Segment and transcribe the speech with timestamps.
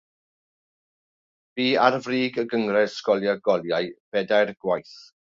[1.59, 4.95] Bu ar frig y gynghrair sgorio goliau bedair gwaith.